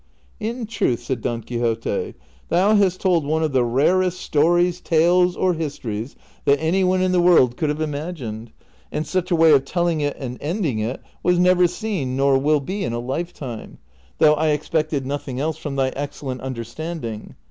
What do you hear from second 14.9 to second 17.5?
CHAPTER XX. 141 nothing else from thy excellent nnderstanding.